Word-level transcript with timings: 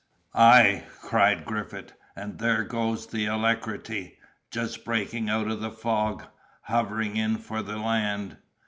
"Ay," 0.33 0.83
cried 1.03 1.45
Griffith, 1.45 1.93
"and 2.15 2.39
there 2.39 2.63
goes 2.63 3.05
the 3.05 3.27
Alacrity, 3.27 4.17
just 4.49 4.83
breaking 4.83 5.29
out 5.29 5.47
of 5.47 5.59
the 5.61 5.69
fog, 5.69 6.23
hovering 6.63 7.17
in 7.17 7.37
for 7.37 7.61
the 7.61 7.77
land!" 7.77 8.37